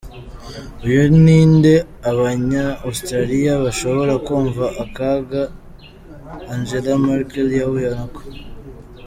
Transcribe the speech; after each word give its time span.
"Uyu 0.85 1.03
ni 1.23 1.39
nde? 1.53 1.73
Abanya-Australia 2.11 3.53
bashobora 3.63 4.13
kumva 4.27 4.65
akaga 4.83 5.41
Angela 6.53 6.93
Merkel 7.05 7.47
yahuye 7.59 7.89
nako". 7.97 8.21